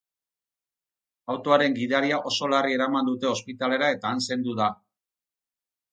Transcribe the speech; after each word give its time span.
Autoaren 1.33 1.75
gidaria 1.75 2.19
oso 2.31 2.49
larri 2.53 2.77
eraman 2.79 3.11
dute 3.11 3.29
ospitalera 3.35 3.93
eta 3.99 4.15
han 4.15 4.25
zendu 4.31 4.57
da. 4.65 4.75